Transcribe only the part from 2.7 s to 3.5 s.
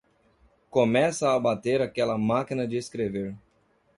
escrever.